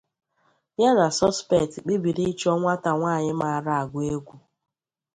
Ya 0.81 0.89
na 0.97 1.07
Suspect 1.19 1.73
kpebiri 1.83 2.23
ịchọ 2.31 2.51
nwata 2.59 2.91
nwaanyi 2.97 3.31
maara 3.39 3.71
agụ 3.81 3.99
egwu. 4.13 4.35